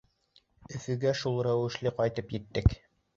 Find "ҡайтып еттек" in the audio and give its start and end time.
1.99-2.75